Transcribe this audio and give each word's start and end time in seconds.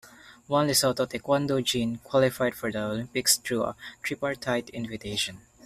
One 0.53 0.67
Lesotho 0.67 1.05
taekwondo 1.07 1.63
jin 1.63 1.99
qualified 2.03 2.55
for 2.55 2.71
the 2.71 2.79
Olympics 2.81 3.37
through 3.37 3.65
a 3.65 3.75
tripartite 4.01 4.71
invitation. 4.71 5.41